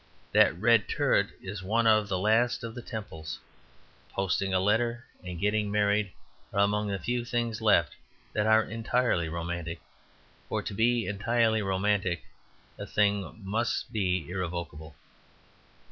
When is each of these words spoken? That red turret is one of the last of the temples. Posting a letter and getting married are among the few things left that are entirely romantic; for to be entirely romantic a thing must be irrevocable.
That 0.31 0.57
red 0.59 0.89
turret 0.89 1.27
is 1.43 1.61
one 1.61 1.85
of 1.85 2.07
the 2.07 2.17
last 2.17 2.63
of 2.63 2.73
the 2.73 2.81
temples. 2.81 3.37
Posting 4.09 4.51
a 4.51 4.59
letter 4.59 5.05
and 5.23 5.39
getting 5.39 5.69
married 5.69 6.11
are 6.51 6.61
among 6.61 6.87
the 6.87 6.97
few 6.97 7.23
things 7.23 7.61
left 7.61 7.93
that 8.33 8.47
are 8.47 8.63
entirely 8.63 9.29
romantic; 9.29 9.79
for 10.49 10.63
to 10.63 10.73
be 10.73 11.05
entirely 11.05 11.61
romantic 11.61 12.23
a 12.79 12.87
thing 12.87 13.43
must 13.45 13.93
be 13.93 14.27
irrevocable. 14.27 14.95